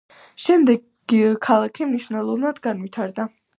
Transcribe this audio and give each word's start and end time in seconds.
შემდეგ 0.43 1.13
ქალაქი 1.45 1.89
მნიშვნელოვნად 1.93 2.65
განვითარდა. 2.67 3.31